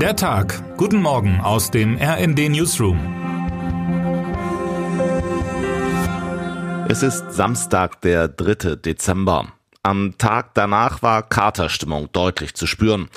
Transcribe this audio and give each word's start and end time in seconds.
Der 0.00 0.14
Tag. 0.14 0.76
Guten 0.76 1.00
Morgen 1.00 1.40
aus 1.40 1.70
dem 1.70 1.96
RND 1.96 2.50
Newsroom. 2.50 2.98
Es 6.90 7.02
ist 7.02 7.32
Samstag, 7.32 8.02
der 8.02 8.28
3. 8.28 8.76
Dezember. 8.76 9.54
Am 9.82 10.18
Tag 10.18 10.52
danach 10.52 11.00
war 11.00 11.22
Katerstimmung 11.22 12.10
deutlich 12.12 12.54
zu 12.54 12.66
spüren. 12.66 13.08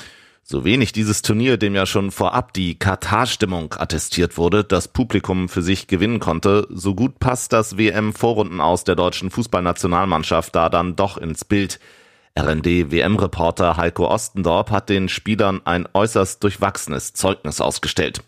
So 0.41 0.63
wenig 0.63 0.93
dieses 0.93 1.21
Turnier, 1.21 1.57
dem 1.57 1.75
ja 1.75 1.85
schon 1.85 2.11
vorab 2.11 2.53
die 2.53 2.79
Katar-Stimmung 2.79 3.75
attestiert 3.77 4.37
wurde, 4.37 4.63
das 4.63 4.87
Publikum 4.87 5.49
für 5.49 5.61
sich 5.61 5.87
gewinnen 5.87 6.21
konnte, 6.21 6.65
so 6.69 6.95
gut 6.95 7.19
passt 7.19 7.51
das 7.51 7.77
WM-Vorrunden 7.77 8.61
aus 8.61 8.85
der 8.85 8.95
deutschen 8.95 9.31
Fußballnationalmannschaft 9.31 10.55
da 10.55 10.69
dann 10.69 10.95
doch 10.95 11.17
ins 11.17 11.43
Bild. 11.43 11.77
RND-WM-Reporter 12.39 13.77
Heiko 13.77 14.07
Ostendorp 14.07 14.71
hat 14.71 14.89
den 14.89 15.09
Spielern 15.09 15.61
ein 15.65 15.87
äußerst 15.93 16.43
durchwachsenes 16.43 17.13
Zeugnis 17.13 17.59
ausgestellt. 17.59 18.21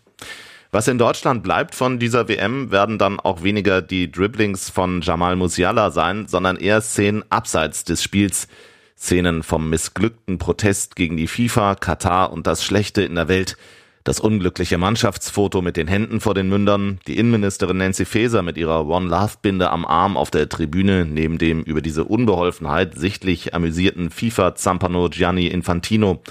Was 0.70 0.88
in 0.88 0.98
Deutschland 0.98 1.42
bleibt 1.42 1.74
von 1.74 1.98
dieser 1.98 2.28
WM, 2.28 2.70
werden 2.70 2.98
dann 2.98 3.20
auch 3.20 3.42
weniger 3.42 3.82
die 3.82 4.10
Dribblings 4.10 4.70
von 4.70 5.00
Jamal 5.00 5.36
Musiala 5.36 5.90
sein, 5.90 6.26
sondern 6.28 6.56
eher 6.56 6.80
Szenen 6.80 7.24
abseits 7.30 7.84
des 7.84 8.02
Spiels. 8.02 8.48
Szenen 8.96 9.42
vom 9.42 9.68
missglückten 9.68 10.38
Protest 10.38 10.94
gegen 10.94 11.16
die 11.16 11.26
FIFA, 11.26 11.74
Katar 11.74 12.32
und 12.32 12.46
das 12.46 12.64
Schlechte 12.64 13.02
in 13.02 13.14
der 13.14 13.28
Welt– 13.28 13.56
das 14.04 14.20
unglückliche 14.20 14.78
Mannschaftsfoto 14.78 15.62
mit 15.62 15.76
den 15.76 15.88
Händen 15.88 16.20
vor 16.20 16.34
den 16.34 16.48
Mündern, 16.48 16.98
die 17.06 17.18
Innenministerin 17.18 17.76
Nancy 17.76 18.04
Faeser 18.04 18.42
mit 18.42 18.56
ihrer 18.56 18.86
One 18.86 19.08
Love 19.08 19.34
Binde 19.42 19.70
am 19.70 19.84
Arm 19.84 20.16
auf 20.16 20.30
der 20.30 20.48
Tribüne 20.48 21.04
neben 21.04 21.38
dem 21.38 21.62
über 21.62 21.82
diese 21.82 22.04
Unbeholfenheit 22.04 22.98
sichtlich 22.98 23.54
amüsierten 23.54 24.10
FIFA-Zampano 24.10 25.08
Gianni 25.08 25.46
Infantino. 25.46 26.22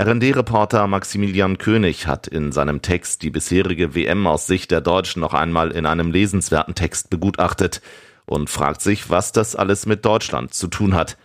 RND-Reporter 0.00 0.86
Maximilian 0.86 1.58
König 1.58 2.06
hat 2.06 2.28
in 2.28 2.52
seinem 2.52 2.82
Text 2.82 3.22
die 3.22 3.30
bisherige 3.30 3.96
WM 3.96 4.28
aus 4.28 4.46
Sicht 4.46 4.70
der 4.70 4.80
Deutschen 4.80 5.20
noch 5.20 5.34
einmal 5.34 5.72
in 5.72 5.86
einem 5.86 6.12
lesenswerten 6.12 6.76
Text 6.76 7.10
begutachtet 7.10 7.82
und 8.24 8.48
fragt 8.48 8.80
sich, 8.80 9.10
was 9.10 9.32
das 9.32 9.56
alles 9.56 9.86
mit 9.86 10.04
Deutschland 10.04 10.54
zu 10.54 10.68
tun 10.68 10.94
hat. 10.94 11.16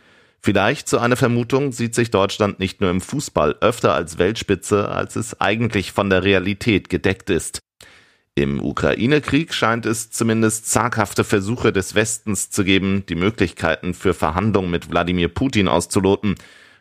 Vielleicht, 0.46 0.90
so 0.90 0.98
eine 0.98 1.16
Vermutung, 1.16 1.72
sieht 1.72 1.96
sich 1.96 2.12
Deutschland 2.12 2.60
nicht 2.60 2.82
nur 2.82 2.90
im 2.90 3.00
Fußball 3.00 3.56
öfter 3.62 3.94
als 3.94 4.18
Weltspitze, 4.18 4.90
als 4.90 5.16
es 5.16 5.40
eigentlich 5.40 5.94
von 5.94 6.10
der 6.10 6.26
Realität 6.26 6.90
gedeckt 6.90 7.30
ist. 7.30 7.60
Im 8.36 8.62
Ukraine-Krieg 8.62 9.54
scheint 9.54 9.86
es 9.86 10.12
zumindest 10.12 10.70
zaghafte 10.70 11.24
Versuche 11.24 11.72
des 11.72 11.96
Westens 11.96 12.50
zu 12.50 12.66
geben, 12.66 13.06
die 13.08 13.16
Möglichkeiten 13.16 13.94
für 13.94 14.14
Verhandlungen 14.14 14.70
mit 14.70 14.92
Wladimir 14.92 15.30
Putin 15.30 15.70
auszuloten. 15.70 16.36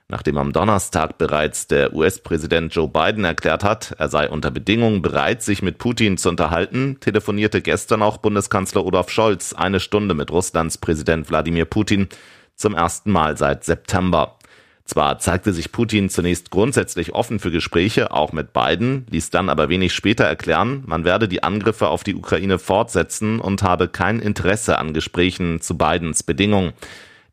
Nachdem 0.09 0.39
am 0.39 0.53
Donnerstag 0.53 1.19
bereits 1.19 1.69
der 1.69 1.95
US-Präsident 1.95 2.75
Joe 2.75 2.89
Biden 2.89 3.25
erklärt 3.25 3.63
hat, 3.63 3.95
er 3.97 4.09
sei 4.09 4.29
unter 4.29 4.51
Bedingungen 4.51 5.03
bereit, 5.03 5.41
sich 5.41 5.63
mit 5.63 5.79
Putin 5.79 6.19
zu 6.19 6.31
unterhalten, 6.31 6.99
telefonierte 6.99 7.63
gestern 7.63 8.03
auch 8.03 8.17
Bundeskanzler 8.17 8.85
Olaf 8.85 9.09
Scholz 9.09 9.53
eine 9.53 9.79
Stunde 9.79 10.15
mit 10.15 10.33
Russlands 10.33 10.79
Präsident 10.79 11.31
Wladimir 11.31 11.65
Putin 11.65 12.09
zum 12.56 12.75
ersten 12.75 13.11
Mal 13.11 13.36
seit 13.36 13.64
September. 13.64 14.36
Zwar 14.84 15.19
zeigte 15.19 15.53
sich 15.53 15.72
Putin 15.72 16.11
zunächst 16.11 16.50
grundsätzlich 16.50 17.14
offen 17.14 17.39
für 17.39 17.50
Gespräche, 17.50 18.11
auch 18.11 18.33
mit 18.33 18.53
Biden, 18.53 19.06
ließ 19.11 19.31
dann 19.31 19.48
aber 19.48 19.69
wenig 19.69 19.94
später 19.94 20.25
erklären, 20.25 20.83
man 20.86 21.05
werde 21.05 21.28
die 21.28 21.42
Angriffe 21.42 21.89
auf 21.89 22.05
die 22.05 22.14
Ukraine 22.14 22.59
fortsetzen 22.59 23.41
und 23.41 23.62
habe 23.62 23.89
kein 23.89 24.19
Interesse 24.19 24.78
an 24.78 24.92
Gesprächen 24.92 25.61
zu 25.61 25.78
Bidens 25.78 26.22
Bedingungen. 26.25 26.72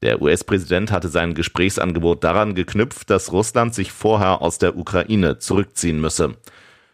Der 0.01 0.21
US-Präsident 0.21 0.91
hatte 0.91 1.09
sein 1.09 1.33
Gesprächsangebot 1.33 2.23
daran 2.23 2.55
geknüpft, 2.55 3.09
dass 3.09 3.33
Russland 3.33 3.75
sich 3.75 3.91
vorher 3.91 4.41
aus 4.41 4.57
der 4.57 4.77
Ukraine 4.77 5.39
zurückziehen 5.39 5.99
müsse. 5.99 6.35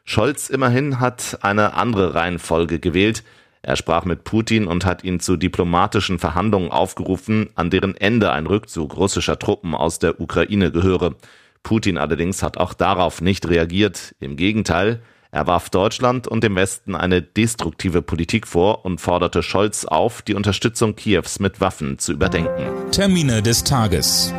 Scholz 0.06 0.50
immerhin 0.50 1.00
hat 1.00 1.40
eine 1.42 1.74
andere 1.74 2.16
Reihenfolge 2.16 2.80
gewählt. 2.80 3.24
Er 3.66 3.78
sprach 3.78 4.06
mit 4.06 4.26
Putin 4.26 4.68
und 4.68 4.86
hat 4.86 5.04
ihn 5.04 5.20
zu 5.20 5.38
diplomatischen 5.38 6.20
Verhandlungen 6.20 6.70
aufgerufen, 6.70 7.50
an 7.56 7.72
deren 7.72 7.98
Ende 7.98 8.32
ein 8.32 8.46
Rückzug 8.46 8.96
russischer 8.96 9.40
Truppen 9.40 9.74
aus 9.74 9.98
der 9.98 10.22
Ukraine 10.22 10.72
gehöre. 10.72 11.16
Putin 11.64 11.98
allerdings 11.98 12.44
hat 12.44 12.58
auch 12.58 12.76
darauf 12.76 13.22
nicht 13.22 13.50
reagiert. 13.50 14.14
Im 14.20 14.36
Gegenteil, 14.36 15.02
er 15.32 15.48
warf 15.48 15.72
Deutschland 15.72 16.28
und 16.28 16.44
dem 16.44 16.56
Westen 16.56 16.94
eine 16.94 17.24
destruktive 17.24 18.04
Politik 18.04 18.46
vor 18.46 18.86
und 18.86 19.02
forderte 19.02 19.42
Scholz 19.42 19.86
auf, 19.86 20.22
die 20.22 20.36
Unterstützung 20.36 20.96
Kiews 20.96 21.40
mit 21.40 21.60
Waffen 21.60 21.98
zu 21.98 22.14
überdenken. 22.14 22.68
Termine 22.92 23.42
des 23.42 23.64
Tages. 23.64 24.32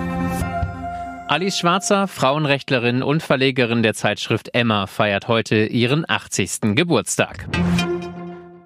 Alice 1.26 1.58
Schwarzer, 1.58 2.06
Frauenrechtlerin 2.06 3.02
und 3.02 3.24
Verlegerin 3.24 3.82
der 3.82 3.94
Zeitschrift 3.94 4.54
Emma, 4.54 4.86
feiert 4.86 5.26
heute 5.26 5.66
ihren 5.66 6.08
80. 6.08 6.76
Geburtstag. 6.76 7.48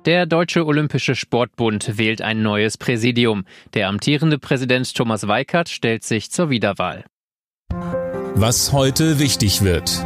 Der 0.06 0.24
Deutsche 0.24 0.64
Olympische 0.64 1.14
Sportbund 1.14 1.98
wählt 1.98 2.22
ein 2.22 2.40
neues 2.40 2.78
Präsidium. 2.78 3.44
Der 3.74 3.88
amtierende 3.88 4.38
Präsident 4.38 4.94
Thomas 4.94 5.28
Weikert 5.28 5.68
stellt 5.68 6.04
sich 6.04 6.30
zur 6.30 6.48
Wiederwahl. 6.48 7.04
Was 8.34 8.72
heute 8.72 9.18
wichtig 9.18 9.62
wird. 9.62 10.02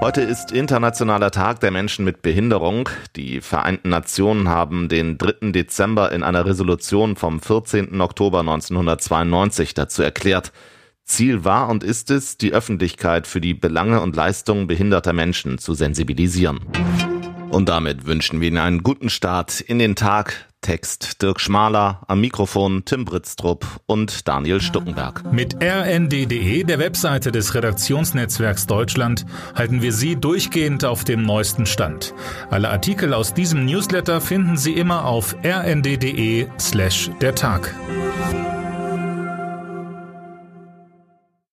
Heute 0.00 0.20
ist 0.20 0.52
Internationaler 0.52 1.32
Tag 1.32 1.58
der 1.58 1.72
Menschen 1.72 2.04
mit 2.04 2.22
Behinderung. 2.22 2.88
Die 3.16 3.40
Vereinten 3.40 3.88
Nationen 3.88 4.48
haben 4.48 4.88
den 4.88 5.18
3. 5.18 5.50
Dezember 5.50 6.12
in 6.12 6.22
einer 6.22 6.46
Resolution 6.46 7.16
vom 7.16 7.40
14. 7.40 8.00
Oktober 8.00 8.40
1992 8.40 9.74
dazu 9.74 10.02
erklärt. 10.02 10.52
Ziel 11.02 11.44
war 11.44 11.68
und 11.68 11.82
ist 11.82 12.10
es, 12.12 12.36
die 12.36 12.52
Öffentlichkeit 12.52 13.26
für 13.26 13.40
die 13.40 13.54
Belange 13.54 14.00
und 14.00 14.14
Leistungen 14.14 14.68
behinderter 14.68 15.12
Menschen 15.12 15.58
zu 15.58 15.74
sensibilisieren. 15.74 16.60
Und 17.50 17.68
damit 17.68 18.06
wünschen 18.06 18.40
wir 18.40 18.48
Ihnen 18.48 18.58
einen 18.58 18.82
guten 18.82 19.10
Start 19.10 19.60
in 19.60 19.78
den 19.78 19.96
Tag. 19.96 20.46
Text 20.66 21.22
Dirk 21.22 21.40
Schmaler, 21.40 22.00
am 22.08 22.20
Mikrofon 22.20 22.84
Tim 22.84 23.04
Britztrup 23.04 23.64
und 23.86 24.26
Daniel 24.26 24.60
Stuckenberg. 24.60 25.32
Mit 25.32 25.62
rnd.de, 25.62 26.64
der 26.64 26.78
Webseite 26.80 27.30
des 27.30 27.54
Redaktionsnetzwerks 27.54 28.66
Deutschland, 28.66 29.26
halten 29.54 29.80
wir 29.80 29.92
Sie 29.92 30.16
durchgehend 30.16 30.84
auf 30.84 31.04
dem 31.04 31.22
neuesten 31.22 31.66
Stand. 31.66 32.14
Alle 32.50 32.68
Artikel 32.70 33.14
aus 33.14 33.32
diesem 33.32 33.64
Newsletter 33.64 34.20
finden 34.20 34.56
Sie 34.56 34.72
immer 34.72 35.04
auf 35.04 35.36
rnd.de 35.44 36.48
slash 36.58 37.10
der 37.20 37.36
Tag. 37.36 37.72